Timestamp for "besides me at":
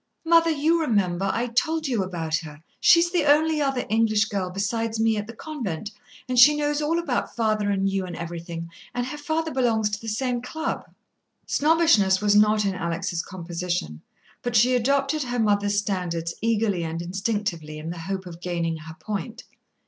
4.49-5.27